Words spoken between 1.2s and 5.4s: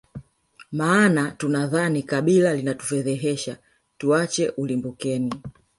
tunadhani kabila linatufedhehesha tuache ulimbukeni